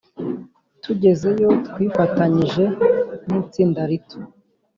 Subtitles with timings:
[0.83, 2.63] Tugezeyo twifatanyije
[3.27, 4.17] n itsinda rito